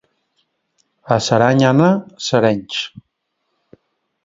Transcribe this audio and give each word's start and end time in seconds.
A 1.15 1.17
Saranyana, 1.25 1.89
serenys. 2.29 2.81